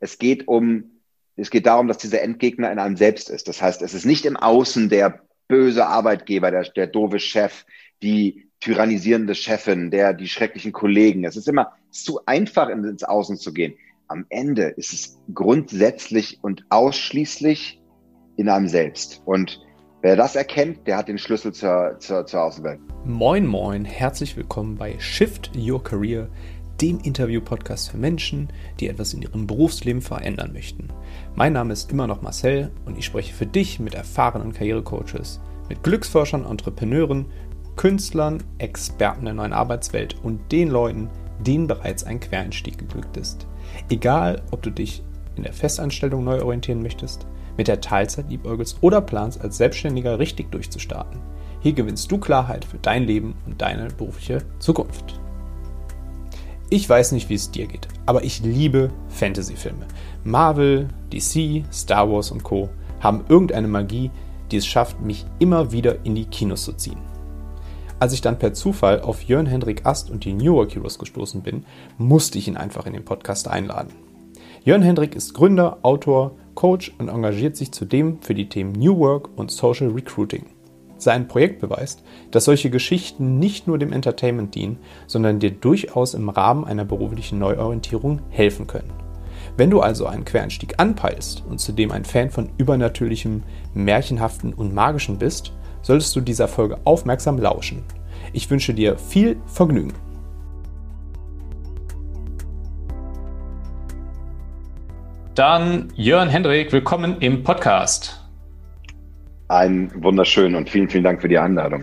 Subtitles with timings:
[0.00, 0.84] es geht um,
[1.36, 3.48] es geht darum, dass dieser Endgegner in einem selbst ist.
[3.48, 7.64] Das heißt, es ist nicht im Außen der böse Arbeitgeber, der, der doofe Chef,
[8.02, 11.24] die tyrannisierende Chefin, der, die schrecklichen Kollegen.
[11.24, 13.74] Es ist immer zu einfach, ins Außen zu gehen.
[14.08, 17.80] Am Ende ist es grundsätzlich und ausschließlich
[18.36, 19.22] in einem selbst.
[19.24, 19.60] Und
[20.02, 22.80] wer das erkennt, der hat den Schlüssel zur, zur, zur Außenwelt.
[23.04, 26.28] Moin, moin, herzlich willkommen bei Shift Your Career,
[26.80, 30.88] dem Interview-Podcast für Menschen, die etwas in ihrem Berufsleben verändern möchten.
[31.34, 35.82] Mein Name ist immer noch Marcel und ich spreche für dich mit erfahrenen Karrierecoaches, mit
[35.82, 37.26] Glücksforschern, Entrepreneuren,
[37.76, 41.08] Künstlern, Experten der neuen Arbeitswelt und den Leuten,
[41.40, 43.46] denen bereits ein Quereinstieg geglückt ist.
[43.88, 45.02] Egal, ob du dich
[45.36, 47.26] in der Festanstellung neu orientieren möchtest,
[47.56, 51.20] mit der Teilzeit liebäugelst oder planst, als Selbstständiger richtig durchzustarten.
[51.60, 55.20] Hier gewinnst du Klarheit für dein Leben und deine berufliche Zukunft.
[56.72, 59.88] Ich weiß nicht, wie es dir geht, aber ich liebe Fantasy-Filme.
[60.22, 62.68] Marvel, DC, Star Wars und Co.
[63.00, 64.12] haben irgendeine Magie,
[64.52, 67.00] die es schafft, mich immer wieder in die Kinos zu ziehen.
[67.98, 71.42] Als ich dann per Zufall auf Jörn Hendrik Ast und die New Work Heroes gestoßen
[71.42, 71.64] bin,
[71.98, 73.92] musste ich ihn einfach in den Podcast einladen.
[74.62, 79.28] Jörn Hendrik ist Gründer, Autor, Coach und engagiert sich zudem für die Themen New Work
[79.36, 80.46] und Social Recruiting.
[81.00, 86.28] Sein Projekt beweist, dass solche Geschichten nicht nur dem Entertainment dienen, sondern dir durchaus im
[86.28, 88.92] Rahmen einer beruflichen Neuorientierung helfen können.
[89.56, 93.42] Wenn du also einen Quereinstieg anpeilst und zudem ein Fan von übernatürlichem,
[93.72, 97.82] märchenhaften und magischen bist, solltest du dieser Folge aufmerksam lauschen.
[98.34, 99.94] Ich wünsche dir viel Vergnügen.
[105.34, 108.19] Dann Jörn Hendrik, willkommen im Podcast.
[109.50, 111.82] Ein wunderschön und vielen, vielen Dank für die Einladung.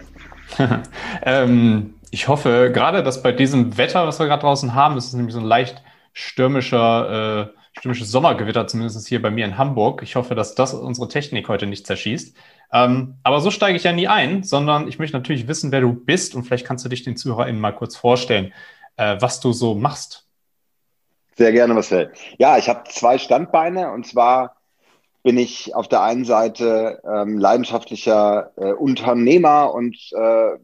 [1.24, 5.16] ähm, ich hoffe, gerade dass bei diesem Wetter, was wir gerade draußen haben, es ist
[5.16, 10.02] nämlich so ein leicht stürmischer, äh, stürmisches Sommergewitter, zumindest hier bei mir in Hamburg.
[10.02, 12.38] Ich hoffe, dass das unsere Technik heute nicht zerschießt.
[12.72, 15.92] Ähm, aber so steige ich ja nie ein, sondern ich möchte natürlich wissen, wer du
[15.92, 18.54] bist und vielleicht kannst du dich den ZuhörerInnen mal kurz vorstellen,
[18.96, 20.26] äh, was du so machst.
[21.36, 22.14] Sehr gerne, Marcel.
[22.38, 24.57] Ja, ich habe zwei Standbeine und zwar
[25.24, 30.58] bin ich auf der einen Seite ähm, leidenschaftlicher äh, Unternehmer und äh,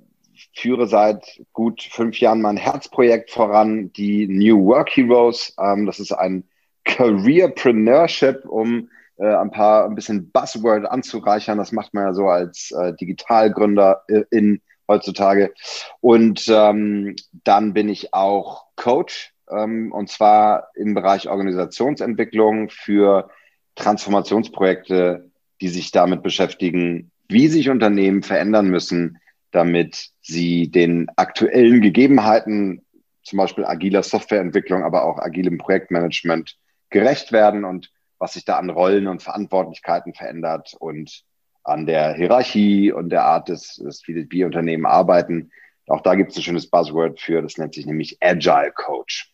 [0.56, 5.54] führe seit gut fünf Jahren mein Herzprojekt voran, die New Work Heroes.
[5.60, 6.48] Ähm, das ist ein
[6.86, 11.58] Careerpreneurship, um äh, ein paar ein bisschen Buzzword anzureichern.
[11.58, 15.54] Das macht man ja so als äh, Digitalgründer äh, in heutzutage.
[16.02, 23.30] Und ähm, dann bin ich auch Coach ähm, und zwar im Bereich Organisationsentwicklung für
[23.76, 29.20] Transformationsprojekte, die sich damit beschäftigen, wie sich Unternehmen verändern müssen,
[29.52, 32.86] damit sie den aktuellen Gegebenheiten,
[33.24, 36.58] zum Beispiel agiler Softwareentwicklung, aber auch agilem Projektmanagement
[36.90, 41.24] gerecht werden und was sich da an Rollen und Verantwortlichkeiten verändert und
[41.64, 45.52] an der Hierarchie und der Art, des, des wie, wie Unternehmen arbeiten.
[45.88, 49.33] Auch da gibt es ein schönes Buzzword für, das nennt sich nämlich Agile Coach.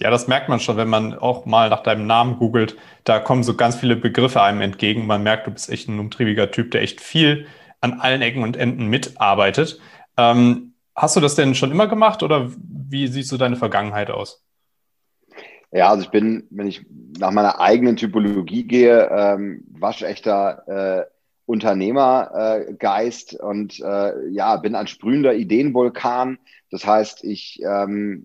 [0.00, 2.76] Ja, das merkt man schon, wenn man auch mal nach deinem Namen googelt.
[3.02, 5.06] Da kommen so ganz viele Begriffe einem entgegen.
[5.06, 7.46] Man merkt, du bist echt ein umtriebiger Typ, der echt viel
[7.80, 9.80] an allen Ecken und Enden mitarbeitet.
[10.16, 14.44] Ähm, hast du das denn schon immer gemacht oder wie siehst du deine Vergangenheit aus?
[15.70, 16.86] Ja, also ich bin, wenn ich
[17.18, 21.10] nach meiner eigenen Typologie gehe, ähm, waschechter äh,
[21.44, 26.38] Unternehmergeist äh, und äh, ja, bin ein sprühender Ideenvulkan.
[26.70, 28.24] Das heißt, ich ähm,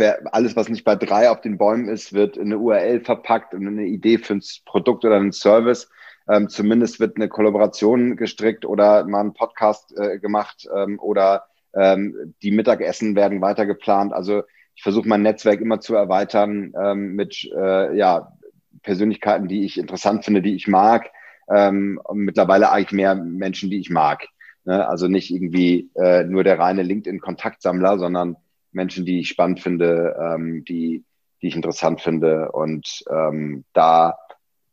[0.00, 3.66] alles, was nicht bei drei auf den Bäumen ist, wird in eine URL verpackt und
[3.66, 5.90] eine Idee für ein Produkt oder einen Service.
[6.28, 12.34] Ähm, zumindest wird eine Kollaboration gestrickt oder mal ein Podcast äh, gemacht ähm, oder ähm,
[12.42, 14.12] die Mittagessen werden weiter geplant.
[14.12, 14.42] Also
[14.74, 18.32] ich versuche mein Netzwerk immer zu erweitern ähm, mit äh, ja,
[18.82, 21.10] Persönlichkeiten, die ich interessant finde, die ich mag.
[21.48, 24.26] Ähm, und mittlerweile eigentlich mehr Menschen, die ich mag.
[24.64, 24.86] Ne?
[24.86, 28.36] Also nicht irgendwie äh, nur der reine LinkedIn-Kontaktsammler, sondern
[28.72, 31.04] Menschen, die ich spannend finde, ähm, die,
[31.42, 32.52] die ich interessant finde.
[32.52, 34.18] Und ähm, da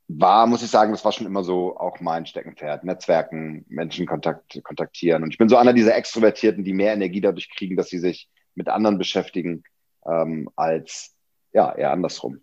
[0.08, 2.84] war, muss ich sagen, das war schon immer so auch mein Steckenpferd.
[2.84, 5.24] Netzwerken, Menschen kontakt, kontaktieren.
[5.24, 8.30] Und ich bin so einer dieser Extrovertierten, die mehr Energie dadurch kriegen, dass sie sich
[8.56, 9.64] mit anderen beschäftigen
[10.06, 11.16] ähm, als
[11.54, 12.42] ja, eher andersrum.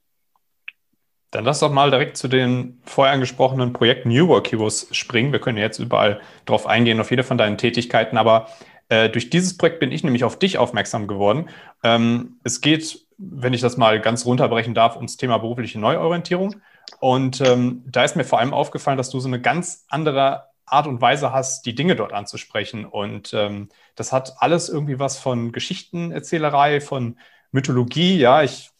[1.33, 5.31] Dann lass doch mal direkt zu den vorher angesprochenen Projekten New Work Heroes springen.
[5.31, 8.49] Wir können jetzt überall drauf eingehen, auf jede von deinen Tätigkeiten, aber
[8.91, 11.49] äh, durch dieses Projekt bin ich nämlich auf dich aufmerksam geworden.
[11.83, 16.57] Ähm, es geht, wenn ich das mal ganz runterbrechen darf, ums Thema berufliche Neuorientierung.
[16.99, 20.87] Und ähm, da ist mir vor allem aufgefallen, dass du so eine ganz andere Art
[20.87, 22.85] und Weise hast, die Dinge dort anzusprechen.
[22.85, 27.17] Und ähm, das hat alles irgendwie was von Geschichtenerzählerei, von
[27.53, 28.71] Mythologie, ja, ich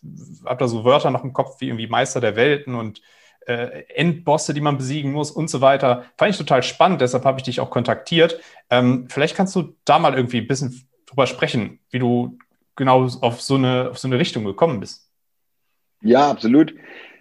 [0.45, 3.01] habe da so Wörter noch im Kopf wie irgendwie Meister der Welten und
[3.47, 6.05] äh, Endbosse, die man besiegen muss und so weiter.
[6.17, 8.41] Fand ich total spannend, deshalb habe ich dich auch kontaktiert.
[8.71, 12.39] Ähm, vielleicht kannst du da mal irgendwie ein bisschen drüber sprechen, wie du
[12.77, 15.11] genau auf so eine, auf so eine Richtung gekommen bist.
[16.03, 16.75] Ja, absolut.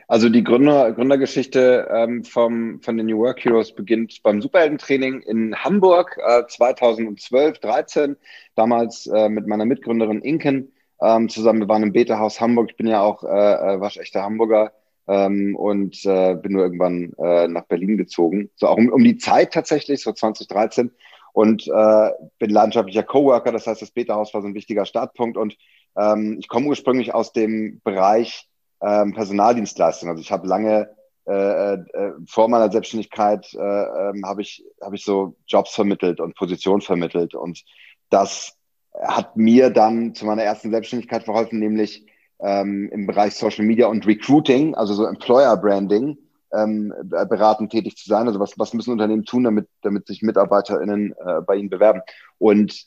[0.07, 5.55] Also die Gründer, Gründergeschichte ähm, vom, von den New Work Heroes beginnt beim Superheldentraining in
[5.55, 8.17] Hamburg äh, 2012, 13.
[8.55, 11.59] Damals äh, mit meiner Mitgründerin Inken ähm, zusammen.
[11.59, 12.71] Wir waren im Beta-Haus Hamburg.
[12.71, 14.71] Ich bin ja auch äh, äh waschechter Hamburger
[15.09, 18.51] ähm, und äh, bin nur irgendwann äh, nach Berlin gezogen.
[18.55, 20.91] So auch um, um die Zeit tatsächlich, so 2013.
[21.33, 25.37] Und äh, bin leidenschaftlicher Coworker, das heißt, das Beta-Haus war so ein wichtiger Startpunkt.
[25.37, 25.57] Und
[25.97, 28.47] ähm, ich komme ursprünglich aus dem Bereich
[28.81, 30.09] ähm, Personaldienstleistung.
[30.09, 30.89] Also ich habe lange
[31.27, 36.35] äh, äh, vor meiner Selbstständigkeit äh, äh, habe ich habe ich so Jobs vermittelt und
[36.35, 37.63] Positionen vermittelt und
[38.09, 38.57] das
[38.99, 42.05] hat mir dann zu meiner ersten Selbstständigkeit verholfen, nämlich
[42.39, 46.17] ähm, im Bereich Social Media und Recruiting, also so Employer Branding,
[46.53, 48.27] ähm, beratend tätig zu sein.
[48.27, 52.01] Also was, was müssen Unternehmen tun, damit, damit sich MitarbeiterInnen äh, bei ihnen bewerben?
[52.37, 52.85] Und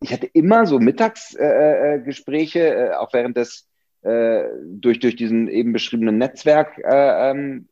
[0.00, 3.68] ich hatte immer so Mittagsgespräche, äh, äh, äh, auch während des
[4.02, 7.68] äh, durch, durch diesen eben beschriebenen Netzwerkdrang, äh, ähm,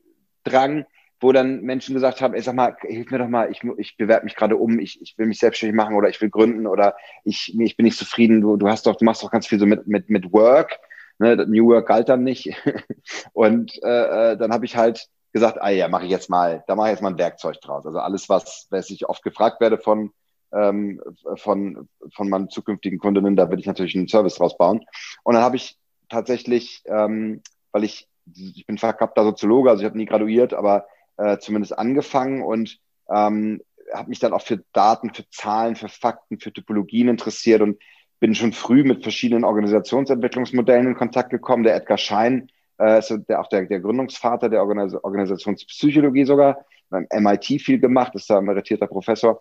[1.21, 4.25] wo dann Menschen gesagt haben, ey, sag mal, hilf mir doch mal, ich, ich bewerbe
[4.25, 7.55] mich gerade um, ich, ich will mich selbstständig machen oder ich will gründen oder ich,
[7.59, 9.87] ich bin nicht zufrieden, du, du hast doch, du machst doch ganz viel so mit,
[9.87, 10.81] mit, mit Work,
[11.19, 12.55] ne, New Work galt dann nicht.
[13.33, 16.75] Und äh, äh, dann habe ich halt gesagt, ah ja, mache ich jetzt mal, da
[16.75, 17.87] mache ich jetzt mal ein Werkzeug draus.
[17.87, 20.13] Also alles, was, was ich oft gefragt werde von,
[20.53, 21.01] ähm,
[21.37, 24.85] von, von meinen zukünftigen Kundinnen, da will ich natürlich einen Service draus bauen.
[25.23, 25.77] Und dann habe ich
[26.09, 30.87] tatsächlich, ähm, weil ich, ich bin verkappter Soziologe, also ich habe nie graduiert, aber
[31.21, 32.79] äh, zumindest angefangen und
[33.11, 33.61] ähm,
[33.93, 37.79] habe mich dann auch für Daten, für Zahlen, für Fakten, für Typologien interessiert und
[38.21, 41.65] bin schon früh mit verschiedenen Organisationsentwicklungsmodellen in Kontakt gekommen.
[41.65, 47.07] Der Edgar Schein äh, ist der, auch der, der Gründungsvater der Organis Organisationspsychologie sogar, beim
[47.13, 49.41] MIT viel gemacht, ist da emeritierter Professor.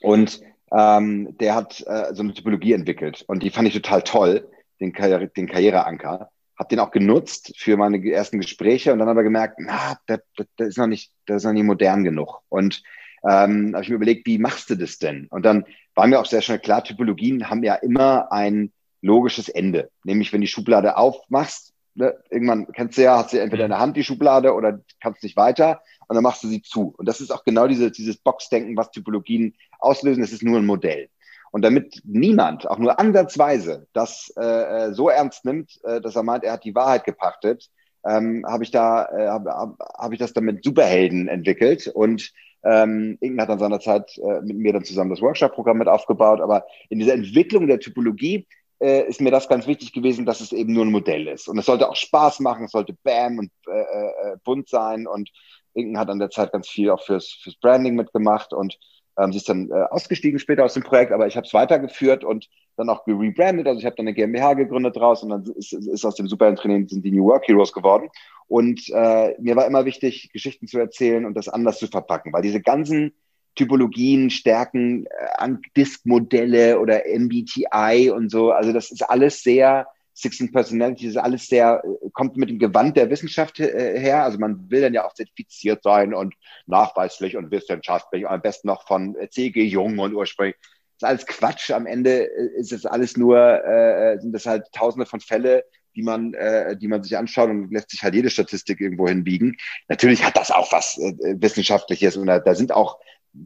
[0.00, 0.40] Und
[0.72, 4.48] ähm, der hat äh, so eine Typologie entwickelt und die fand ich total toll,
[4.80, 6.30] den, Karriere, den Karriereanker
[6.62, 10.20] habe den auch genutzt für meine ersten Gespräche und dann aber gemerkt, na, das,
[10.56, 12.40] das, ist noch nicht, das ist noch nicht modern genug.
[12.48, 12.82] Und
[13.28, 15.26] ähm, habe ich mir überlegt, wie machst du das denn?
[15.30, 15.64] Und dann
[15.94, 19.90] war mir auch sehr schnell klar, Typologien haben ja immer ein logisches Ende.
[20.04, 23.80] Nämlich, wenn die Schublade aufmachst, ne, irgendwann kennst du ja, hast du entweder in der
[23.80, 26.94] Hand die Schublade oder kannst nicht weiter und dann machst du sie zu.
[26.96, 30.22] Und das ist auch genau diese, dieses Boxdenken, was Typologien auslösen.
[30.22, 31.08] Es ist nur ein Modell.
[31.52, 34.42] Und damit niemand auch nur ansatzweise das äh,
[34.88, 37.68] äh, so ernst nimmt, äh, dass er meint, er hat die Wahrheit gepachtet,
[38.04, 42.32] ähm, habe ich da äh, habe hab ich das dann mit Superhelden entwickelt und
[42.64, 46.40] ähm, Inken hat an seiner Zeit äh, mit mir dann zusammen das Workshop-Programm mit aufgebaut.
[46.40, 48.46] Aber in dieser Entwicklung der Typologie
[48.80, 51.48] äh, ist mir das ganz wichtig gewesen, dass es eben nur ein Modell ist.
[51.48, 55.06] Und es sollte auch Spaß machen, es sollte bam und äh, äh, bunt sein.
[55.06, 55.30] Und
[55.74, 58.78] Inken hat an der Zeit ganz viel auch fürs, fürs Branding mitgemacht und
[59.18, 62.24] ähm, sie ist dann äh, ausgestiegen später aus dem Projekt, aber ich habe es weitergeführt
[62.24, 63.66] und dann auch gerebrandet.
[63.66, 66.88] Also ich habe dann eine GmbH gegründet draus und dann ist, ist aus dem Supertraining
[66.88, 68.08] sind die New Work Heroes geworden.
[68.48, 72.42] Und äh, mir war immer wichtig, Geschichten zu erzählen und das anders zu verpacken, weil
[72.42, 73.12] diese ganzen
[73.54, 81.06] Typologien, Stärken, äh, Disk-Modelle oder MBTI und so, also das ist alles sehr 16 Personality
[81.06, 84.24] ist alles sehr, äh, kommt mit dem Gewand der Wissenschaft äh, her.
[84.24, 86.34] Also man will dann ja auch zertifiziert sein und
[86.66, 89.62] nachweislich und wissenschaftlich, am besten noch von C.G.
[89.64, 90.56] Jung und ursprünglich.
[91.00, 91.70] Das ist alles Quatsch.
[91.70, 95.64] Am Ende äh, ist es alles nur, äh, sind das halt tausende von Fälle,
[95.94, 99.56] die man, äh, die man sich anschaut und lässt sich halt jede Statistik irgendwo hinbiegen.
[99.88, 102.98] Natürlich hat das auch was äh, Wissenschaftliches und da, da sind auch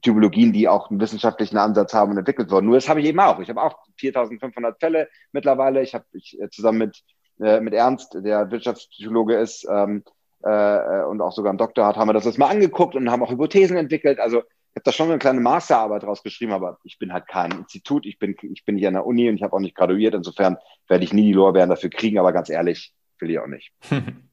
[0.02, 2.66] Typologien, die auch einen wissenschaftlichen Ansatz haben und entwickelt wurden.
[2.66, 3.38] Nur das habe ich eben auch.
[3.40, 5.82] Ich habe auch 4.500 Fälle mittlerweile.
[5.82, 7.02] Ich habe ich, äh, zusammen mit,
[7.40, 10.02] äh, mit Ernst, der Wirtschaftspsychologe ist ähm,
[10.42, 13.22] äh, und auch sogar einen Doktor hat, haben wir das jetzt mal angeguckt und haben
[13.22, 14.18] auch Hypothesen entwickelt.
[14.18, 18.04] Also ich habe da schon eine kleine Masterarbeit rausgeschrieben, aber ich bin halt kein Institut.
[18.06, 20.14] Ich bin, ich bin hier an der Uni und ich habe auch nicht graduiert.
[20.14, 23.72] Insofern werde ich nie die Lorbeeren dafür kriegen, aber ganz ehrlich, will ich auch nicht.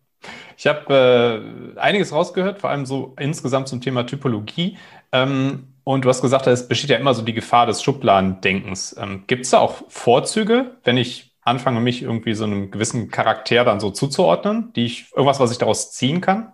[0.57, 4.77] Ich habe äh, einiges rausgehört, vor allem so insgesamt zum Thema Typologie.
[5.11, 8.95] Ähm, und du hast gesagt, es besteht ja immer so die Gefahr des Schubladendenkens.
[8.99, 13.65] Ähm, Gibt es da auch Vorzüge, wenn ich anfange, mich irgendwie so einem gewissen Charakter
[13.65, 16.53] dann so zuzuordnen, die ich, irgendwas, was ich daraus ziehen kann?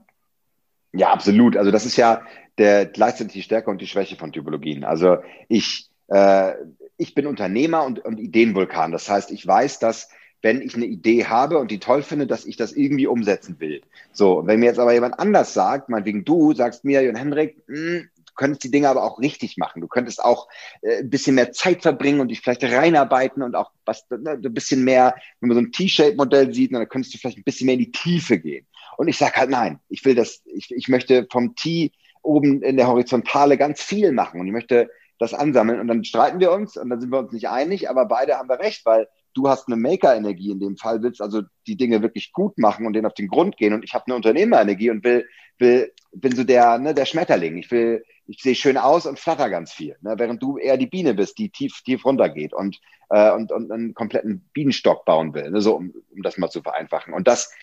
[0.93, 1.57] Ja, absolut.
[1.57, 2.21] Also das ist ja
[2.57, 4.83] der gleichzeitig die Stärke und die Schwäche von Typologien.
[4.83, 6.53] Also ich, äh,
[6.97, 8.91] ich bin Unternehmer und, und Ideenvulkan.
[8.91, 10.09] Das heißt, ich weiß, dass
[10.41, 13.81] wenn ich eine Idee habe und die toll finde, dass ich das irgendwie umsetzen will.
[14.11, 18.09] So, wenn mir jetzt aber jemand anders sagt, meinetwegen du sagst mir, Jon Henrik, hm,
[18.39, 19.81] könntest die Dinge aber auch richtig machen.
[19.81, 20.47] Du könntest auch
[20.81, 24.53] äh, ein bisschen mehr Zeit verbringen und dich vielleicht reinarbeiten und auch was, ne, ein
[24.53, 27.73] bisschen mehr, wenn man so ein T-Shape-Modell sieht, dann könntest du vielleicht ein bisschen mehr
[27.73, 28.65] in die Tiefe gehen.
[28.97, 31.91] Und ich sage halt nein, ich will das, ich, ich möchte vom T
[32.21, 36.39] oben in der Horizontale ganz viel machen und ich möchte das ansammeln und dann streiten
[36.39, 39.09] wir uns und dann sind wir uns nicht einig, aber beide haben wir recht, weil
[39.33, 42.93] du hast eine Maker-Energie in dem Fall, willst also die Dinge wirklich gut machen und
[42.93, 46.43] denen auf den Grund gehen und ich habe eine Unternehmer-Energie und will, will, bin so
[46.43, 47.57] der, ne, der Schmetterling.
[47.57, 50.87] Ich will, ich sehe schön aus und flatter ganz viel, ne, während du eher die
[50.87, 55.51] Biene bist, die tief, tief runtergeht und, äh, und, und einen kompletten Bienenstock bauen will,
[55.51, 57.13] ne, so um, um das mal zu vereinfachen.
[57.13, 57.53] Und das,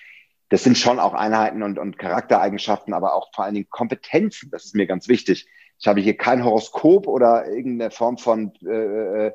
[0.49, 4.51] das sind schon auch Einheiten und, und Charaktereigenschaften, aber auch vor allen Dingen Kompetenzen.
[4.51, 5.47] Das ist mir ganz wichtig.
[5.79, 9.33] Ich habe hier kein Horoskop oder irgendeine Form von äh, äh,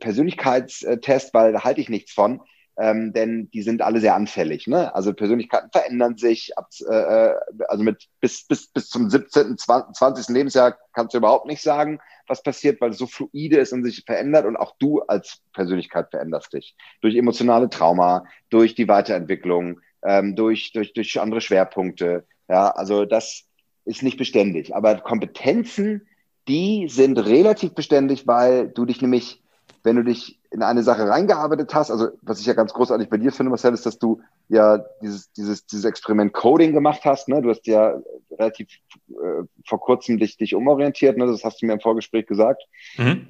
[0.00, 2.40] Persönlichkeitstest, weil da halte ich nichts von,
[2.78, 4.66] ähm, denn die sind alle sehr anfällig.
[4.66, 4.94] Ne?
[4.94, 7.32] Also Persönlichkeiten verändern sich, ab, äh,
[7.68, 10.28] also mit bis, bis, bis zum 17., 20.
[10.28, 14.04] Lebensjahr kannst du überhaupt nicht sagen, was passiert, weil es so fluide ist und sich
[14.04, 16.76] verändert und auch du als Persönlichkeit veränderst dich.
[17.00, 22.26] Durch emotionale Trauma, durch die Weiterentwicklung, ähm, durch, durch, durch andere Schwerpunkte.
[22.48, 23.44] Ja, also das
[23.84, 24.74] ist nicht beständig.
[24.74, 26.06] Aber Kompetenzen,
[26.48, 29.42] die sind relativ beständig, weil du dich nämlich,
[29.86, 33.18] wenn du dich in eine Sache reingearbeitet hast, also was ich ja ganz großartig bei
[33.18, 37.28] dir finde, Marcel, ist, dass du ja dieses, dieses, dieses Experiment Coding gemacht hast.
[37.28, 37.40] Ne?
[37.40, 37.96] Du hast ja
[38.36, 38.66] relativ
[39.10, 41.26] äh, vor kurzem dich, dich umorientiert, ne?
[41.26, 42.64] das hast du mir im Vorgespräch gesagt.
[42.98, 43.28] Mhm.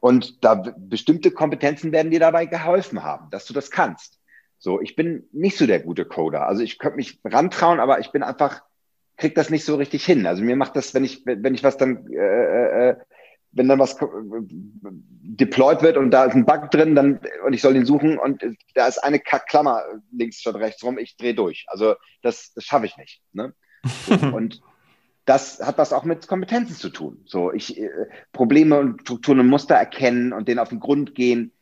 [0.00, 4.18] Und da bestimmte Kompetenzen werden dir dabei geholfen haben, dass du das kannst.
[4.58, 6.46] So, ich bin nicht so der gute Coder.
[6.46, 8.62] Also ich könnte mich rantrauen, aber ich bin einfach,
[9.18, 10.26] krieg das nicht so richtig hin.
[10.26, 12.96] Also mir macht das, wenn ich, wenn ich was dann, äh, äh,
[13.58, 13.96] wenn dann was
[15.22, 18.42] deployed wird und da ist ein Bug drin, dann und ich soll ihn suchen und
[18.74, 21.66] da ist eine Klammer links statt rechts rum, ich drehe durch.
[21.68, 23.20] Also das, das schaffe ich nicht.
[23.32, 23.54] Ne?
[24.32, 24.62] und
[25.24, 27.22] das hat was auch mit Kompetenzen zu tun.
[27.26, 27.90] So, ich äh,
[28.32, 31.52] Probleme und Strukturen und Muster erkennen und denen auf den Grund gehen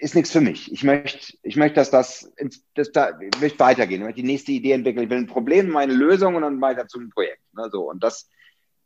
[0.00, 0.70] ist nichts für mich.
[0.72, 2.32] Ich möchte, ich möchte, dass das,
[2.74, 4.00] dass da, ich möchte weitergehen.
[4.00, 5.04] Ich möchte die nächste Idee entwickeln.
[5.04, 7.42] Ich will ein Problem, meine Lösung und dann weiter zum Projekt.
[7.54, 7.88] Ne, so.
[7.88, 8.28] Und das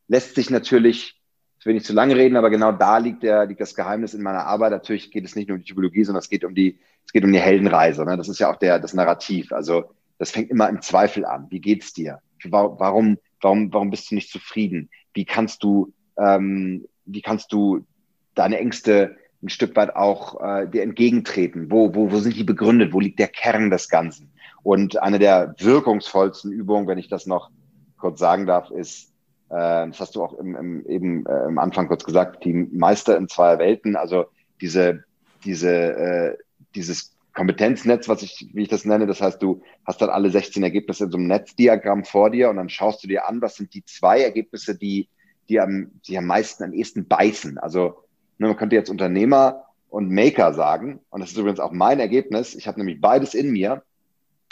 [0.09, 1.21] lässt sich natürlich,
[1.63, 4.23] ich will nicht zu lange reden, aber genau da liegt der, liegt das Geheimnis in
[4.23, 4.73] meiner Arbeit.
[4.73, 7.23] Natürlich geht es nicht nur um die Typologie, sondern es geht um die, es geht
[7.23, 8.05] um die Heldenreise.
[8.05, 8.17] Ne?
[8.17, 9.53] Das ist ja auch der, das Narrativ.
[9.53, 9.85] Also,
[10.19, 11.47] das fängt immer im Zweifel an.
[11.51, 12.19] Wie geht's dir?
[12.43, 14.91] Warum, warum, warum bist du nicht zufrieden?
[15.15, 17.87] Wie kannst du, ähm, wie kannst du
[18.35, 21.71] deine Ängste ein Stück weit auch äh, dir entgegentreten?
[21.71, 22.93] Wo, wo, wo sind die begründet?
[22.93, 24.33] Wo liegt der Kern des Ganzen?
[24.65, 27.53] Und eine der wirkungsvollsten Übungen, wenn ich das noch
[27.99, 29.12] kurz sagen darf, ist,
[29.57, 33.29] das hast du auch im, im, eben äh, im Anfang kurz gesagt, die Meister in
[33.29, 34.27] zwei Welten, also
[34.61, 35.05] diese,
[35.45, 36.37] diese, äh,
[36.75, 40.63] dieses Kompetenznetz, was ich, wie ich das nenne, das heißt, du hast dann alle 16
[40.63, 43.75] Ergebnisse in so einem Netzdiagramm vor dir und dann schaust du dir an, was sind
[43.75, 45.09] die zwei Ergebnisse, die,
[45.49, 47.59] die am, die am meisten, am ehesten beißen.
[47.59, 48.03] Also
[48.43, 50.99] Ne, man könnte jetzt Unternehmer und Maker sagen.
[51.11, 52.57] Und das ist übrigens auch mein Ergebnis.
[52.57, 53.85] Ich habe nämlich beides in mir.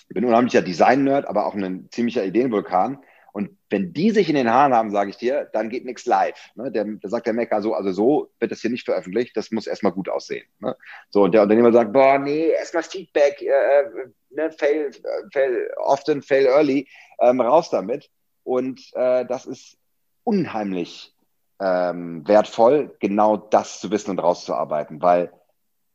[0.09, 2.99] Ich bin unheimlicher Design-Nerd, aber auch ein ziemlicher Ideenvulkan.
[3.33, 6.51] Und wenn die sich in den Haaren haben, sage ich dir, dann geht nichts live.
[6.55, 6.71] Ne?
[6.71, 9.67] Der, der sagt der Maker so, also so wird das hier nicht veröffentlicht, das muss
[9.67, 10.47] erstmal gut aussehen.
[10.59, 10.77] Ne?
[11.11, 13.85] So, und der Unternehmer sagt, boah, nee, erstmal Feedback, äh, äh,
[14.31, 14.91] ne, fail,
[15.33, 16.89] fail, often fail early,
[17.21, 18.11] ähm, raus damit.
[18.43, 19.77] Und äh, das ist
[20.25, 21.15] unheimlich
[21.61, 25.33] ähm, wertvoll, genau das zu wissen und rauszuarbeiten, weil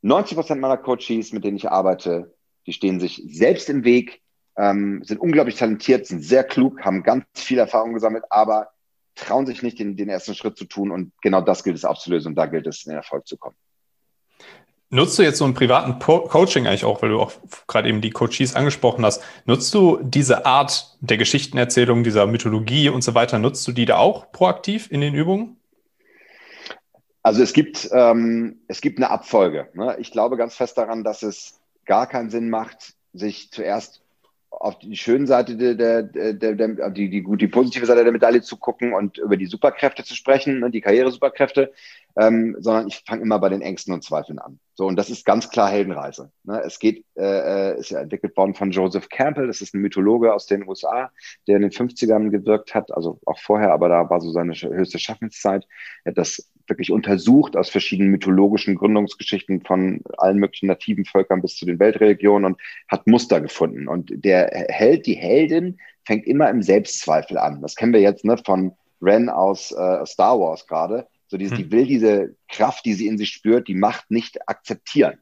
[0.02, 2.34] 90 Prozent meiner Coaches, mit denen ich arbeite,
[2.66, 4.22] die stehen sich selbst im Weg,
[4.56, 8.70] ähm, sind unglaublich talentiert, sind sehr klug, haben ganz viel Erfahrung gesammelt, aber
[9.14, 10.90] trauen sich nicht, den, den ersten Schritt zu tun.
[10.90, 13.56] Und genau das gilt es aufzulösen und da gilt es, in den Erfolg zu kommen.
[14.88, 17.32] Nutzt du jetzt so einen privaten po Coaching eigentlich auch, weil du auch
[17.66, 23.02] gerade eben die Coaches angesprochen hast, nutzt du diese Art der Geschichtenerzählung, dieser Mythologie und
[23.02, 25.56] so weiter, nutzt du die da auch proaktiv in den Übungen?
[27.24, 29.68] Also es gibt, ähm, es gibt eine Abfolge.
[29.74, 29.96] Ne?
[29.98, 34.02] Ich glaube ganz fest daran, dass es gar keinen Sinn macht, sich zuerst
[34.58, 38.42] auf die schöne Seite der, der, der, der die, die, die positive Seite der Medaille
[38.42, 41.72] zu gucken und über die Superkräfte zu sprechen, ne, die Karrieresuperkräfte,
[42.18, 44.58] ähm, sondern ich fange immer bei den Ängsten und Zweifeln an.
[44.74, 46.30] So, und das ist ganz klar Heldenreise.
[46.44, 46.62] Ne?
[46.64, 50.32] Es geht, äh, äh ist ja entwickelt worden von Joseph Campbell, das ist ein Mythologe
[50.32, 51.10] aus den USA,
[51.46, 54.98] der in den 50ern gewirkt hat, also auch vorher, aber da war so seine höchste
[54.98, 55.66] Schaffenszeit.
[56.04, 61.56] Er hat das wirklich untersucht aus verschiedenen mythologischen Gründungsgeschichten von allen möglichen nativen Völkern bis
[61.56, 63.88] zu den Weltreligionen und hat Muster gefunden.
[63.88, 67.62] Und der Held, die Heldin, fängt immer im Selbstzweifel an.
[67.62, 71.06] Das kennen wir jetzt ne, von Ren aus äh, Star Wars gerade.
[71.28, 71.64] So diese, hm.
[71.64, 75.18] die will diese Kraft, die sie in sich spürt, die Macht nicht akzeptieren.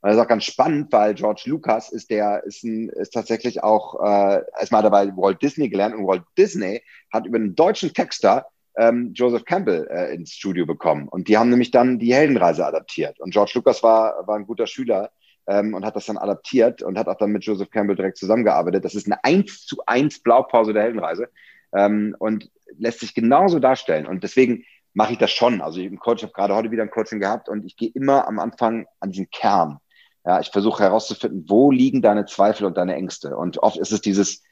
[0.00, 3.62] Und das ist auch ganz spannend, weil George Lucas ist der, ist, ein, ist tatsächlich
[3.62, 8.46] auch, äh, erstmal dabei Walt Disney gelernt und Walt Disney hat über einen deutschen Texter
[8.76, 11.08] ähm, Joseph Campbell äh, ins Studio bekommen.
[11.08, 13.20] Und die haben nämlich dann die Heldenreise adaptiert.
[13.20, 15.10] Und George Lucas war, war ein guter Schüler
[15.46, 18.84] ähm, und hat das dann adaptiert und hat auch dann mit Joseph Campbell direkt zusammengearbeitet.
[18.84, 21.28] Das ist eine eins zu eins Blaupause der Heldenreise
[21.74, 24.06] ähm, und lässt sich genauso darstellen.
[24.06, 24.64] Und deswegen
[24.94, 25.60] mache ich das schon.
[25.60, 28.26] Also ich im Coach habe gerade heute wieder ein Coaching gehabt und ich gehe immer
[28.26, 29.78] am Anfang an diesen Kern.
[30.24, 33.36] Ja, ich versuche herauszufinden, wo liegen deine Zweifel und deine Ängste.
[33.36, 34.42] Und oft ist es dieses,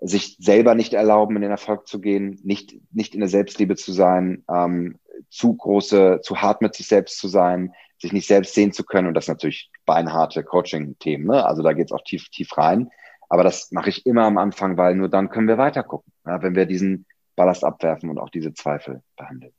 [0.00, 3.92] sich selber nicht erlauben, in den Erfolg zu gehen, nicht, nicht in der Selbstliebe zu
[3.92, 4.98] sein, ähm,
[5.30, 9.06] zu große, zu hart mit sich selbst zu sein, sich nicht selbst sehen zu können.
[9.06, 11.26] Und das natürlich beinharte Coaching-Themen.
[11.26, 11.46] Ne?
[11.46, 12.90] Also da geht's auch tief, tief rein.
[13.28, 16.42] Aber das mache ich immer am Anfang, weil nur dann können wir weiter gucken, ja,
[16.42, 17.06] wenn wir diesen
[17.36, 19.52] Ballast abwerfen und auch diese Zweifel behandeln.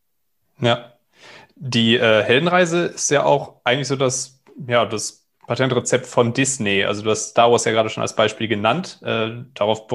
[0.60, 0.94] Ja.
[1.56, 6.84] Die äh, Heldenreise ist ja auch eigentlich so das, ja, das Patentrezept von Disney.
[6.84, 9.00] Also du hast Star Wars ja gerade schon als Beispiel genannt.
[9.04, 9.90] Äh, darauf,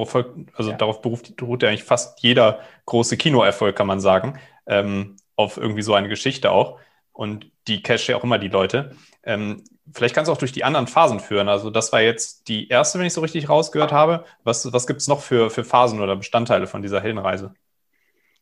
[0.55, 0.77] also ja.
[0.77, 5.83] darauf beruft, beruht ja eigentlich fast jeder große Kinoerfolg, kann man sagen, ähm, auf irgendwie
[5.83, 6.79] so eine Geschichte auch.
[7.13, 8.93] Und die cache ja auch immer die Leute.
[9.25, 11.49] Ähm, vielleicht kannst du auch durch die anderen Phasen führen.
[11.49, 14.25] Also das war jetzt die erste, wenn ich so richtig rausgehört habe.
[14.45, 17.55] Was, was gibt es noch für, für Phasen oder Bestandteile von dieser Heldenreise?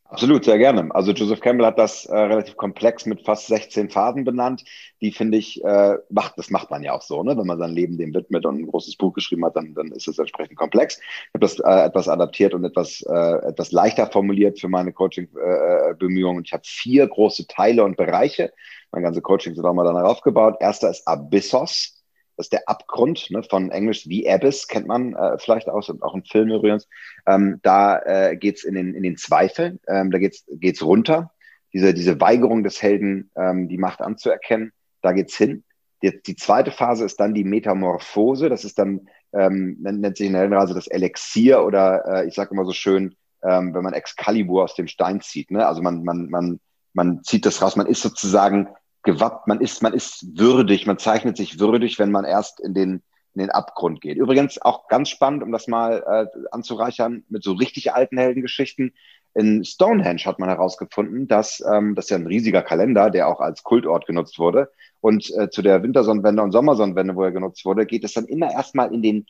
[0.08, 0.94] Absolut, sehr gerne.
[0.94, 4.62] Also Joseph Campbell hat das äh, relativ komplex mit fast 16 Phasen benannt.
[5.00, 7.36] Die finde ich, äh, macht, das macht man ja auch so, ne?
[7.36, 10.06] Wenn man sein Leben dem widmet und ein großes Buch geschrieben hat, dann, dann ist
[10.06, 10.98] es entsprechend komplex.
[10.98, 16.44] Ich habe das äh, etwas adaptiert und etwas, äh, etwas leichter formuliert für meine Coaching-Bemühungen.
[16.44, 18.52] Äh, ich habe vier große Teile und Bereiche.
[18.92, 20.56] Mein ganze Coaching sind auch mal danach aufgebaut.
[20.60, 21.96] Erster ist Abyssos.
[22.37, 26.02] Das ist der Abgrund ne, von Englisch The Abyss, kennt man äh, vielleicht aus, und
[26.02, 26.88] auch im Film übrigens.
[27.26, 31.33] Ähm, da äh, geht in den, in den Zweifel, ähm, da geht's geht's runter.
[31.73, 35.64] Diese, diese Weigerung des Helden, ähm, die Macht anzuerkennen, da geht's hin.
[36.02, 38.49] Die, die zweite Phase ist dann die Metamorphose.
[38.49, 42.50] Das ist dann, ähm, nennt sich in der Heldenreise das Elixier oder äh, ich sage
[42.52, 45.50] immer so schön, ähm, wenn man Excalibur aus dem Stein zieht.
[45.50, 45.66] Ne?
[45.66, 46.61] Also man, man, man,
[46.93, 48.69] man zieht das raus, man ist sozusagen
[49.06, 53.02] gewappt, man ist, man ist würdig, man zeichnet sich würdig, wenn man erst in den,
[53.32, 54.18] in den Abgrund geht.
[54.18, 58.92] Übrigens auch ganz spannend, um das mal äh, anzureichern, mit so richtig alten Heldengeschichten.
[59.32, 63.40] In Stonehenge hat man herausgefunden, dass ähm, das ist ja ein riesiger Kalender, der auch
[63.40, 64.71] als Kultort genutzt wurde.
[65.00, 68.50] Und äh, zu der Wintersonnenwende und Sommersonnenwende, wo er genutzt wurde, geht es dann immer
[68.50, 69.26] erstmal in den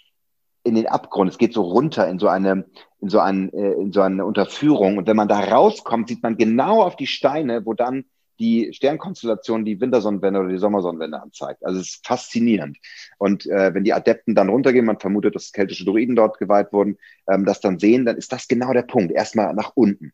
[0.63, 1.31] in den Abgrund.
[1.31, 2.65] Es geht so runter in so eine
[3.01, 4.99] in so ein äh, in so eine Unterführung.
[4.99, 8.05] Und wenn man da rauskommt, sieht man genau auf die Steine, wo dann
[8.39, 11.65] die Sternkonstellation die Wintersonnenwende oder die Sommersonnenwende anzeigt.
[11.65, 12.79] Also es ist faszinierend.
[13.19, 16.99] Und äh, wenn die Adepten dann runtergehen, man vermutet, dass keltische Druiden dort geweiht wurden,
[17.31, 19.13] ähm, das dann sehen, dann ist das genau der Punkt.
[19.13, 20.13] Erstmal nach unten.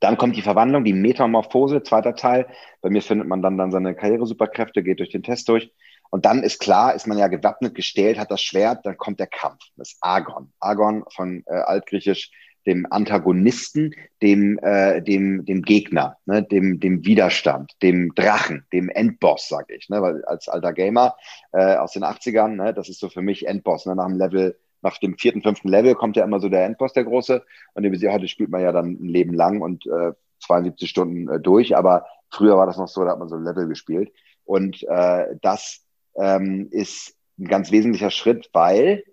[0.00, 2.46] Dann kommt die Verwandlung, die Metamorphose, zweiter Teil.
[2.80, 5.72] Bei mir findet man dann, dann seine Karrieresuperkräfte, geht durch den Test durch.
[6.10, 9.26] Und dann ist klar, ist man ja gewappnet, gestählt, hat das Schwert, dann kommt der
[9.28, 9.60] Kampf.
[9.76, 10.52] Das Argon.
[10.58, 12.30] Argon von äh, altgriechisch
[12.66, 19.48] dem Antagonisten, dem, äh, dem, dem Gegner, ne, dem, dem Widerstand, dem Drachen, dem Endboss,
[19.48, 19.88] sag ich.
[19.88, 21.16] Ne, weil als alter Gamer
[21.52, 23.86] äh, aus den 80ern, ne, das ist so für mich Endboss.
[23.86, 26.92] Ne, nach dem Level, nach dem vierten, fünften Level kommt ja immer so der Endboss,
[26.92, 27.42] der große.
[27.74, 31.40] Und den heute spielt man ja dann ein Leben lang und äh, 72 Stunden äh,
[31.40, 31.76] durch.
[31.76, 34.12] Aber früher war das noch so, da hat man so ein Level gespielt.
[34.44, 35.84] Und äh, das
[36.16, 39.04] ähm, ist ein ganz wesentlicher Schritt, weil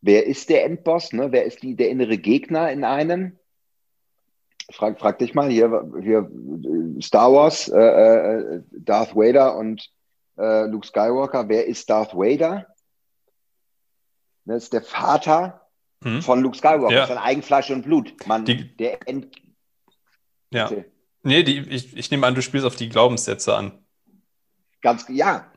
[0.00, 1.32] wer ist der Endboss, ne?
[1.32, 3.38] wer ist die, der innere Gegner in einem?
[4.70, 6.30] Frag, frag dich mal, hier, hier
[7.00, 9.90] Star Wars, äh, äh, Darth Vader und
[10.36, 12.66] äh, Luke Skywalker, wer ist Darth Vader?
[14.44, 15.68] Das ist der Vater
[16.04, 16.22] hm.
[16.22, 17.06] von Luke Skywalker, ja.
[17.06, 18.14] sein Eigenfleisch und Blut.
[18.26, 19.34] Man, die, der End
[20.50, 20.66] ja.
[20.66, 20.84] Okay.
[21.22, 23.84] Nee, die, ich, ich nehme an, du spielst auf die Glaubenssätze an.
[24.80, 25.50] Ganz, ja.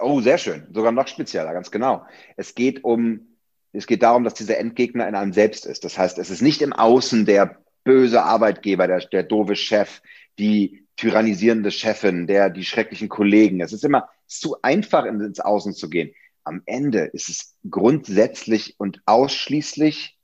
[0.00, 0.66] Oh, sehr schön.
[0.72, 2.04] Sogar noch spezieller, ganz genau.
[2.36, 3.33] Es geht um
[3.74, 5.84] es geht darum, dass dieser Endgegner in einem selbst ist.
[5.84, 10.00] Das heißt, es ist nicht im Außen der böse Arbeitgeber, der, der doofe Chef,
[10.38, 13.60] die tyrannisierende Chefin, der, die schrecklichen Kollegen.
[13.60, 16.14] Es ist immer zu einfach, ins Außen zu gehen.
[16.44, 20.16] Am Ende ist es grundsätzlich und ausschließlich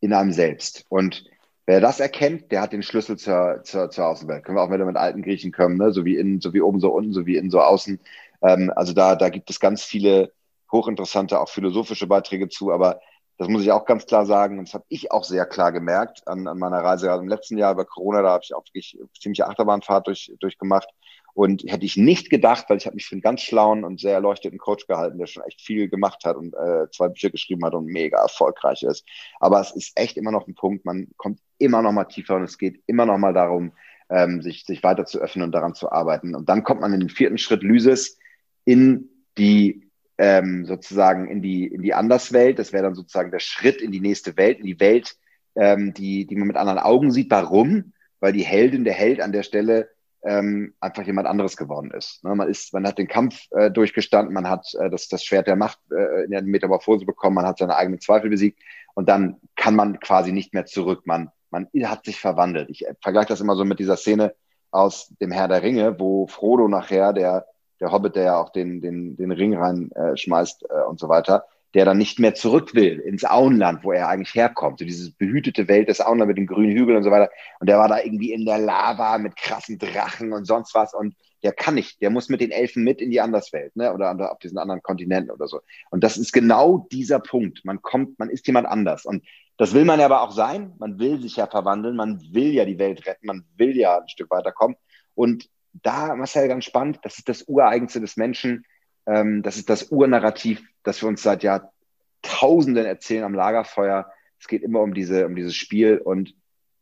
[0.00, 0.84] in einem selbst.
[0.88, 1.24] Und
[1.66, 4.44] wer das erkennt, der hat den Schlüssel zur, zur, zur Außenwelt.
[4.44, 5.92] Können wir auch wieder mit alten Griechen kommen, ne?
[5.92, 7.98] so wie innen, so wie oben, so unten, so wie innen, so außen.
[8.42, 10.32] Ähm, also da, da gibt es ganz viele
[10.72, 13.00] hochinteressante, auch philosophische Beiträge zu, aber
[13.38, 16.26] das muss ich auch ganz klar sagen, und das habe ich auch sehr klar gemerkt
[16.28, 18.98] an, an meiner Reise gerade im letzten Jahr über Corona, da habe ich auch wirklich
[19.20, 20.88] ziemliche Achterbahnfahrt durch, durchgemacht.
[21.34, 24.12] Und hätte ich nicht gedacht, weil ich habe mich für einen ganz schlauen und sehr
[24.12, 27.72] erleuchteten Coach gehalten, der schon echt viel gemacht hat und äh, zwei Bücher geschrieben hat
[27.72, 29.06] und mega erfolgreich ist.
[29.40, 32.42] Aber es ist echt immer noch ein Punkt, man kommt immer noch mal tiefer und
[32.42, 33.72] es geht immer noch mal darum,
[34.10, 36.34] ähm, sich, sich weiter zu öffnen und daran zu arbeiten.
[36.34, 38.18] Und dann kommt man in den vierten Schritt Lysis
[38.66, 39.08] in
[39.38, 42.58] die ähm, sozusagen in die, in die Anderswelt.
[42.58, 45.16] Das wäre dann sozusagen der Schritt in die nächste Welt, in die Welt,
[45.56, 47.30] ähm, die, die man mit anderen Augen sieht.
[47.30, 47.92] Warum?
[48.22, 49.90] weil die Heldin, der Held an der Stelle
[50.24, 52.22] ähm, einfach jemand anderes geworden ist.
[52.22, 52.36] Ne?
[52.36, 55.56] Man ist, man hat den Kampf äh, durchgestanden, man hat äh, das, das Schwert der
[55.56, 58.60] Macht äh, in der Metamorphose bekommen, man hat seine eigenen Zweifel besiegt
[58.94, 61.02] und dann kann man quasi nicht mehr zurück.
[61.04, 62.70] Man, man hat sich verwandelt.
[62.70, 64.36] Ich äh, vergleiche das immer so mit dieser Szene
[64.70, 67.46] aus dem Herr der Ringe, wo Frodo nachher, der,
[67.82, 71.44] der Hobbit, der ja auch den, den, den Ring reinschmeißt äh, äh, und so weiter,
[71.74, 74.78] der dann nicht mehr zurück will ins Auenland, wo er eigentlich herkommt.
[74.78, 77.30] So dieses behütete Welt des Auenland mit den grünen Hügeln und so weiter.
[77.60, 80.94] Und der war da irgendwie in der Lava mit krassen Drachen und sonst was.
[80.94, 83.92] Und der kann nicht, der muss mit den Elfen mit in die Anderswelt, ne?
[83.92, 85.60] Oder auf diesen anderen Kontinenten oder so.
[85.90, 87.64] Und das ist genau dieser Punkt.
[87.64, 89.04] Man kommt, man ist jemand anders.
[89.04, 89.24] Und
[89.56, 90.74] das will man ja aber auch sein.
[90.78, 94.08] Man will sich ja verwandeln, man will ja die Welt retten, man will ja ein
[94.08, 94.76] Stück weiterkommen.
[95.14, 98.64] Und da, Marcel, ganz spannend, das ist das Ureigenste des Menschen,
[99.06, 104.10] ähm, das ist das Urnarrativ, das wir uns seit Jahrtausenden erzählen am Lagerfeuer.
[104.38, 105.98] Es geht immer um diese, um dieses Spiel.
[105.98, 106.34] Und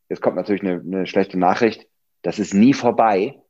[0.09, 1.87] jetzt kommt natürlich eine, eine schlechte Nachricht.
[2.23, 3.41] Das ist nie vorbei.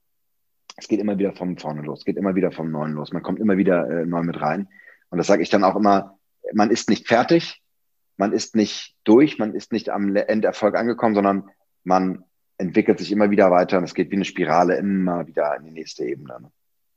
[0.76, 3.12] Es geht immer wieder von vorne los, es geht immer wieder vom Neuen los.
[3.12, 4.68] Man kommt immer wieder äh, neu mit rein.
[5.10, 6.18] Und das sage ich dann auch immer,
[6.54, 7.60] man ist nicht fertig,
[8.16, 11.50] man ist nicht durch, man ist nicht am Enderfolg angekommen, sondern
[11.84, 12.24] man
[12.60, 15.70] entwickelt sich immer wieder weiter und es geht wie eine Spirale immer wieder in die
[15.70, 16.40] nächste Ebene.
[16.40, 16.50] Ne?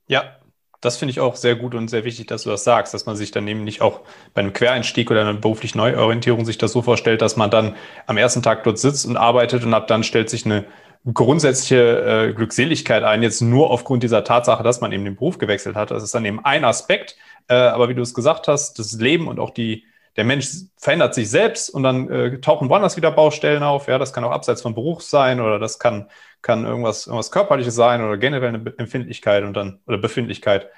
[0.07, 0.35] Ja,
[0.81, 3.15] das finde ich auch sehr gut und sehr wichtig, dass du das sagst, dass man
[3.15, 4.01] sich dann nicht auch
[4.33, 8.17] bei einem Quereinstieg oder einer beruflichen Neuorientierung sich das so vorstellt, dass man dann am
[8.17, 10.65] ersten Tag dort sitzt und arbeitet und ab dann stellt sich eine
[11.11, 15.75] grundsätzliche äh, Glückseligkeit ein, jetzt nur aufgrund dieser Tatsache, dass man eben den Beruf gewechselt
[15.75, 15.91] hat.
[15.91, 19.27] Das ist dann eben ein Aspekt, äh, aber wie du es gesagt hast, das Leben
[19.27, 23.63] und auch die, der Mensch verändert sich selbst und dann äh, tauchen woanders wieder Baustellen
[23.63, 23.87] auf.
[23.87, 26.07] Ja, das kann auch abseits vom Beruf sein oder das kann
[26.43, 30.69] kann irgendwas, irgendwas Körperliches sein oder generell eine Empfindlichkeit und dann, oder Befindlichkeit.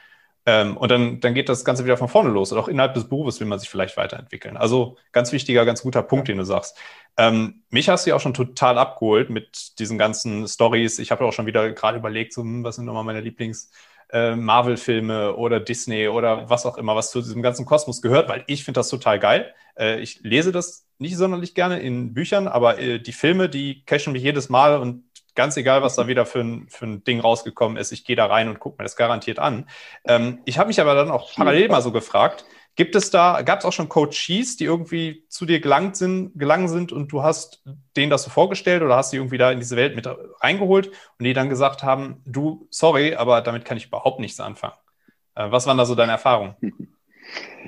[0.46, 2.52] Ähm, und dann, dann geht das Ganze wieder von vorne los.
[2.52, 4.58] Und auch innerhalb des Berufes will man sich vielleicht weiterentwickeln.
[4.58, 6.78] Also ganz wichtiger, ganz guter Punkt, den du sagst.
[7.18, 11.00] Ähm, mich hast du ja auch schon total abgeholt mit diesen ganzen Stories.
[11.00, 13.72] Ich habe auch schon wieder gerade überlegt, so, hm, was sind nochmal meine Lieblings-
[14.12, 18.44] äh, Marvel-Filme oder Disney oder was auch immer, was zu diesem ganzen Kosmos gehört, weil
[18.48, 19.54] ich finde das total geil.
[19.78, 24.14] Äh, ich lese das nicht sonderlich gerne in Büchern, aber äh, die Filme, die cashen
[24.14, 25.04] mich jedes Mal und
[25.36, 28.26] Ganz egal, was da wieder für ein, für ein Ding rausgekommen ist, ich gehe da
[28.26, 29.68] rein und gucke mir das garantiert an.
[30.06, 33.60] Ähm, ich habe mich aber dann auch parallel mal so gefragt, gibt es da, gab
[33.60, 37.64] es auch schon Coaches, die irgendwie zu dir gelangt sind, gelangen sind und du hast
[37.96, 40.08] denen das so vorgestellt oder hast sie irgendwie da in diese Welt mit
[40.42, 44.76] reingeholt und die dann gesagt haben, du, sorry, aber damit kann ich überhaupt nichts anfangen.
[45.36, 46.56] Äh, was waren da so deine Erfahrungen?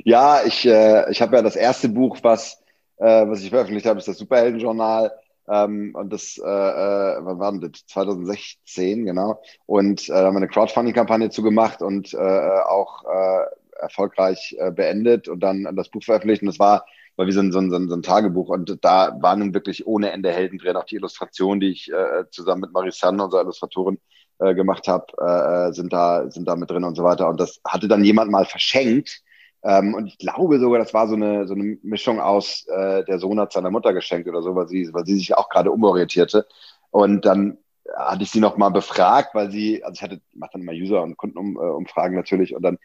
[0.03, 2.61] Ja, ich, äh, ich habe ja das erste Buch, was,
[2.97, 5.11] äh, was ich veröffentlicht habe, ist das Superheldenjournal.
[5.49, 7.85] Ähm, und das, äh, äh, wann war denn das?
[7.87, 9.41] 2016, genau.
[9.65, 13.45] Und äh, da haben wir eine Crowdfunding-Kampagne zugemacht und äh, auch äh,
[13.79, 16.41] erfolgreich äh, beendet und dann das Buch veröffentlicht.
[16.41, 16.85] Und das war,
[17.15, 18.49] war wie so ein, so, ein, so ein Tagebuch.
[18.49, 20.75] Und da waren nun wirklich ohne Ende Helden drin.
[20.75, 23.99] Auch die Illustrationen, die ich äh, zusammen mit Marisanne, unserer Illustratorin,
[24.39, 27.27] äh, gemacht habe, äh, sind da sind da mit drin und so weiter.
[27.27, 29.23] Und das hatte dann jemand mal verschenkt
[29.63, 33.19] ähm, und ich glaube sogar, das war so eine, so eine Mischung aus, äh, der
[33.19, 36.47] Sohn hat seiner Mutter geschenkt oder so, weil sie, weil sie sich auch gerade umorientierte.
[36.91, 37.57] Und dann
[37.97, 41.01] hatte ich sie noch mal befragt, weil sie, also ich hatte, mache dann immer User-
[41.03, 42.77] und Kundenumfragen natürlich und dann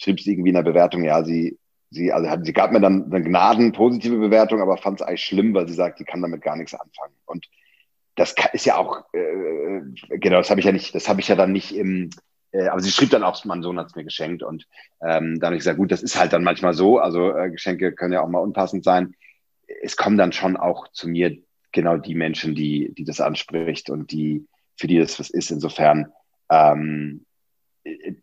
[0.00, 1.58] schrieb sie irgendwie in der Bewertung, ja, sie,
[1.90, 5.24] sie, also hat, sie gab mir dann eine Gnaden positive Bewertung, aber fand es eigentlich
[5.24, 7.14] schlimm, weil sie sagt, sie kann damit gar nichts anfangen.
[7.26, 7.46] Und
[8.16, 9.82] das ist ja auch, äh,
[10.18, 12.10] genau, das habe ich ja nicht, das habe ich ja dann nicht im,
[12.52, 14.66] äh, aber sie schrieb dann auch, mein Sohn hat es mir geschenkt und
[15.02, 17.92] ähm, dann habe ich gesagt, gut, das ist halt dann manchmal so, also äh, Geschenke
[17.92, 19.14] können ja auch mal unpassend sein.
[19.82, 21.36] Es kommen dann schon auch zu mir
[21.72, 25.50] genau die Menschen, die, die das anspricht und die, für die das was ist.
[25.50, 26.12] Insofern
[26.50, 27.24] ähm,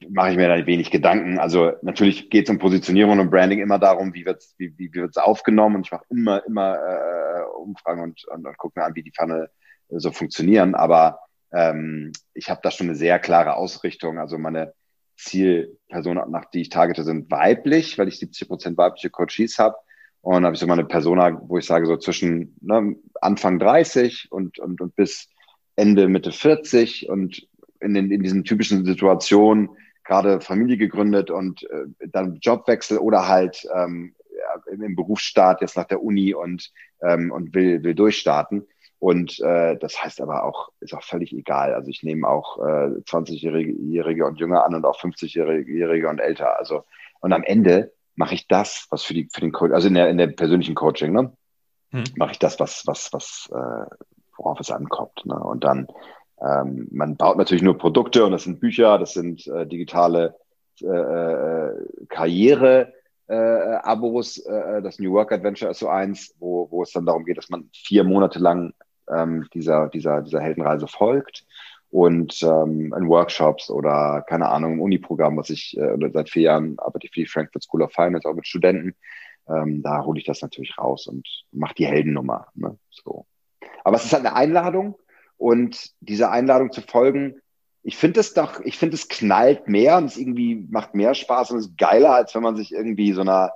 [0.10, 1.39] mache ich mir da wenig Gedanken.
[1.39, 4.93] Also natürlich geht es um Positionierung und Branding immer darum, wie wird es wie, wie
[4.93, 5.78] wird's aufgenommen.
[5.78, 9.12] Und ich mache immer, immer äh, Umfragen und, und, und gucke mir an, wie die
[9.12, 9.50] Pfanne
[9.89, 10.76] äh, so funktionieren.
[10.76, 11.20] Aber
[11.52, 14.20] ähm, ich habe da schon eine sehr klare Ausrichtung.
[14.20, 14.74] Also meine
[15.15, 19.76] Zielperson, nach die ich targete, sind weiblich, weil ich 70 Prozent weibliche Coaches habe.
[20.22, 24.60] Und habe ich so meine Persona, wo ich sage, so zwischen ne, Anfang 30 und,
[24.60, 25.30] und, und bis
[25.76, 27.47] Ende, Mitte 40 und
[27.80, 29.70] in, den, in diesen typischen Situationen
[30.04, 34.16] gerade Familie gegründet und äh, dann Jobwechsel oder halt ähm,
[34.68, 38.66] im Berufsstart jetzt nach der Uni und, ähm, und will, will durchstarten.
[39.00, 41.74] Und äh, das heißt aber auch, ist auch völlig egal.
[41.74, 46.58] Also ich nehme auch äh, 20-Jährige und jünger an und auch 50-Jährige und älter.
[46.58, 46.84] Also
[47.20, 50.10] und am Ende mache ich das, was für die für den Coach, also in der
[50.10, 51.32] in der persönlichen Coaching, ne,
[51.92, 52.04] hm.
[52.16, 53.96] mache ich das, was was was äh,
[54.38, 55.26] worauf es ankommt.
[55.26, 55.36] Ne?
[55.36, 55.88] Und dann
[56.41, 60.36] ähm, man baut natürlich nur Produkte und das sind Bücher, das sind äh, digitale
[60.82, 61.73] äh, äh
[62.10, 62.93] Karriere
[63.28, 64.38] äh, Abos.
[64.38, 67.50] Äh, das New Work Adventure ist so eins, wo, wo es dann darum geht, dass
[67.50, 68.73] man vier Monate lang
[69.10, 71.45] ähm, dieser, dieser, dieser Heldenreise folgt
[71.89, 76.78] und ähm, in Workshops oder keine Ahnung, im Uniprogramm, was ich äh, seit vier Jahren
[76.78, 78.95] arbeite für die Frankfurt School of Finance, auch mit Studenten.
[79.47, 82.47] Ähm, da hole ich das natürlich raus und mache die Heldennummer.
[82.54, 82.78] Ne?
[82.89, 83.26] So.
[83.84, 85.00] Aber es ist halt eine Einladung
[85.38, 87.41] und diese Einladung zu folgen,
[87.84, 91.52] ich finde es doch, ich finde es knallt mehr und es irgendwie macht mehr Spaß
[91.52, 93.54] und ist geiler, als wenn man sich irgendwie so einer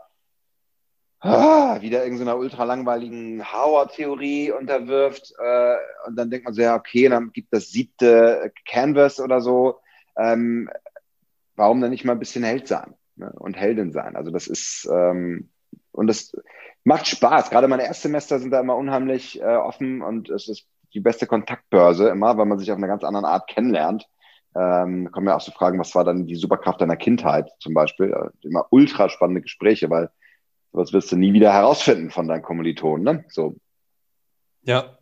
[1.22, 5.76] ah, wieder irgendeiner ultra langweiligen Howard-Theorie unterwirft äh,
[6.08, 9.80] und dann denkt man so, ja, okay, dann gibt das siebte Canvas oder so.
[10.18, 10.70] Ähm,
[11.56, 13.32] warum dann nicht mal ein bisschen Held sein ne?
[13.38, 14.16] und Heldin sein?
[14.16, 15.50] Also das ist, ähm,
[15.92, 16.36] und das
[16.84, 17.50] macht Spaß.
[17.50, 22.10] Gerade meine Erstsemester sind da immer unheimlich äh, offen und es ist die beste Kontaktbörse
[22.10, 24.08] immer, weil man sich auf eine ganz andere Art kennenlernt.
[24.56, 28.14] Ähm, kommen ja auch so Fragen, was war dann die Superkraft deiner Kindheit zum Beispiel?
[28.42, 30.10] Immer ultra spannende Gespräche, weil
[30.74, 33.04] sowas wirst du nie wieder herausfinden von deinen Kommilitonen.
[33.04, 33.26] Ne?
[33.30, 33.56] So.
[34.64, 34.98] Ja,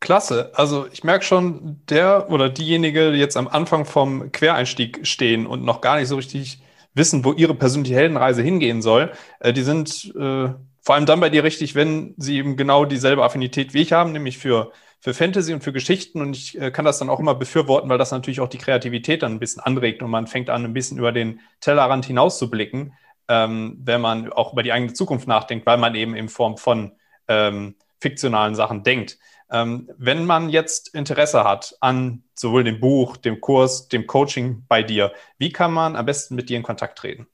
[0.00, 0.50] Klasse.
[0.54, 5.62] Also ich merke schon, der oder diejenige, die jetzt am Anfang vom Quereinstieg stehen und
[5.62, 6.62] noch gar nicht so richtig
[6.94, 10.48] wissen, wo ihre persönliche Heldenreise hingehen soll, äh, die sind äh,
[10.82, 14.12] vor allem dann bei dir richtig, wenn sie eben genau dieselbe Affinität wie ich haben,
[14.12, 16.20] nämlich für, für Fantasy und für Geschichten.
[16.20, 19.22] Und ich äh, kann das dann auch immer befürworten, weil das natürlich auch die Kreativität
[19.22, 22.50] dann ein bisschen anregt und man fängt an, ein bisschen über den Tellerrand hinaus zu
[22.50, 22.92] blicken,
[23.28, 26.92] ähm, wenn man auch über die eigene Zukunft nachdenkt, weil man eben in Form von
[27.28, 29.18] ähm, fiktionalen Sachen denkt.
[29.50, 34.82] Ähm, wenn man jetzt Interesse hat an sowohl dem Buch, dem Kurs, dem Coaching bei
[34.82, 37.26] dir, wie kann man am besten mit dir in Kontakt treten?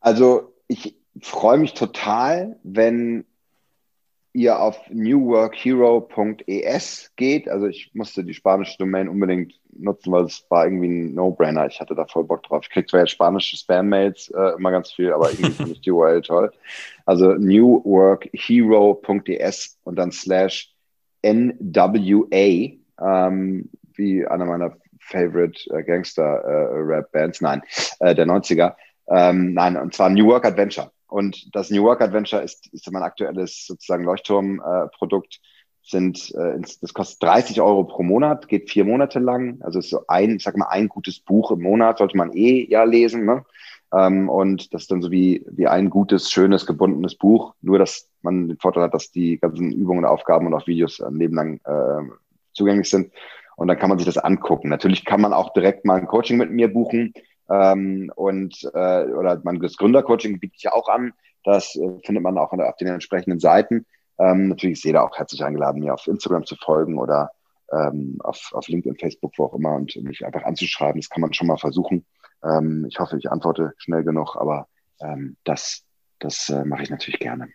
[0.00, 3.26] Also ich freue mich total, wenn
[4.32, 7.48] ihr auf newworkhero.es geht.
[7.48, 11.66] Also ich musste die spanische Domain unbedingt nutzen, weil es war irgendwie ein No-Brainer.
[11.66, 12.64] Ich hatte da voll Bock drauf.
[12.64, 15.90] Ich kriege zwar jetzt spanische Spam-Mails äh, immer ganz viel, aber irgendwie finde ich die
[15.90, 16.52] URL toll.
[17.06, 20.72] Also newworkhero.es und dann slash
[21.22, 27.62] NWA, ähm, wie einer meiner Favorite äh, Gangster-Rap-Bands, äh, nein,
[27.98, 28.76] äh, der 90er.
[29.08, 30.92] Ähm, nein, und zwar New Work Adventure.
[31.10, 35.34] Und das New Work Adventure ist, ist mein aktuelles sozusagen Leuchtturmprodukt.
[35.34, 35.46] Äh,
[35.82, 39.60] sind, äh, das kostet 30 Euro pro Monat, geht vier Monate lang.
[39.62, 42.66] Also ist so ein, ich sag mal, ein gutes Buch im Monat sollte man eh
[42.68, 43.24] ja lesen.
[43.24, 43.44] Ne?
[43.92, 47.54] Ähm, und das ist dann so wie, wie ein gutes, schönes, gebundenes Buch.
[47.60, 51.16] Nur, dass man den Vorteil hat, dass die ganzen Übungen, Aufgaben und auch Videos ein
[51.16, 52.10] Leben lang äh,
[52.52, 53.12] zugänglich sind.
[53.56, 54.68] Und dann kann man sich das angucken.
[54.68, 57.12] Natürlich kann man auch direkt mal ein Coaching mit mir buchen.
[57.50, 61.12] Ähm, und äh, oder man das Gründercoaching biete ich ja auch an.
[61.44, 63.86] Das äh, findet man auch auf den entsprechenden Seiten.
[64.18, 67.30] Ähm, natürlich ist jeder auch herzlich eingeladen, mir auf Instagram zu folgen oder
[67.72, 71.00] ähm, auf, auf LinkedIn, Facebook, wo auch immer und mich einfach anzuschreiben.
[71.00, 72.04] Das kann man schon mal versuchen.
[72.44, 74.68] Ähm, ich hoffe, ich antworte schnell genug, aber
[75.00, 75.84] ähm, das,
[76.18, 77.48] das äh, mache ich natürlich gerne.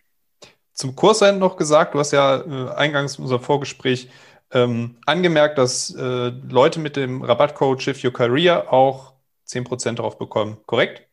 [0.72, 4.10] Zum Kursend noch gesagt, du hast ja äh, eingangs in unserem Vorgespräch
[4.52, 9.15] ähm, angemerkt, dass äh, Leute mit dem Rabattcode Shift Your Career auch
[9.46, 11.06] 10% drauf bekommen, korrekt?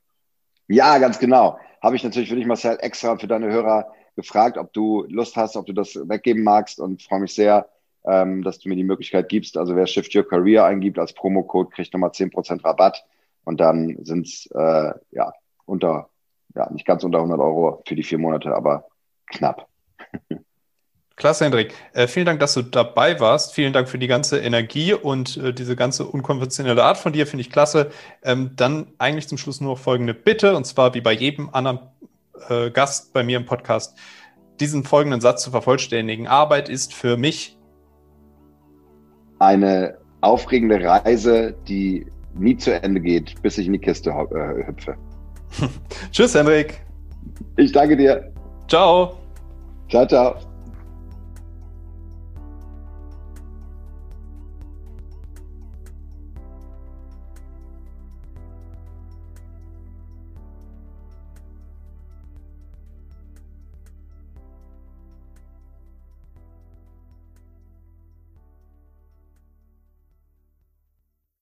[0.68, 1.58] Ja, ganz genau.
[1.82, 5.58] Habe ich natürlich für dich, Marcel, extra für deine Hörer gefragt, ob du Lust hast,
[5.58, 7.68] ob du das weggeben magst und freue mich sehr,
[8.06, 9.58] ähm, dass du mir die Möglichkeit gibst.
[9.58, 13.04] Also wer Shift Your Career eingibt als Promocode, kriegt nochmal 10% Rabatt
[13.44, 15.34] und dann sind es äh, ja
[15.66, 16.10] unter,
[16.56, 18.88] ja, nicht ganz unter 100 Euro für die vier Monate, aber
[19.28, 19.68] knapp.
[21.24, 21.74] Klasse, Hendrik.
[21.94, 23.54] Äh, vielen Dank, dass du dabei warst.
[23.54, 27.44] Vielen Dank für die ganze Energie und äh, diese ganze unkonventionelle Art von dir, finde
[27.44, 27.92] ich klasse.
[28.24, 31.80] Ähm, dann eigentlich zum Schluss nur folgende Bitte, und zwar wie bei jedem anderen
[32.50, 33.98] äh, Gast bei mir im Podcast,
[34.60, 36.28] diesen folgenden Satz zu vervollständigen.
[36.28, 37.58] Arbeit ist für mich
[39.40, 44.98] eine aufregende Reise, die nie zu Ende geht, bis ich in die Kiste äh, hüpfe.
[46.12, 46.82] Tschüss, Hendrik.
[47.56, 48.30] Ich danke dir.
[48.68, 49.16] Ciao.
[49.88, 50.53] Ciao, ciao.